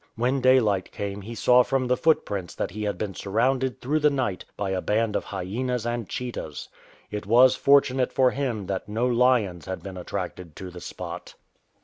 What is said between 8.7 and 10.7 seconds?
no lions had been attracted